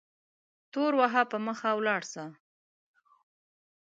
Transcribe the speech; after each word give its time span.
تور 0.71 0.91
وهه 0.99 1.21
په 1.31 1.37
مخه 1.45 1.69
ولاړ 1.77 2.01
سه 2.13 2.23